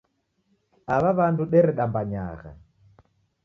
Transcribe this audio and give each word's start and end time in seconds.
Aw'a 0.93 1.11
w'andu 1.17 1.43
deredambanyagha 1.51 2.51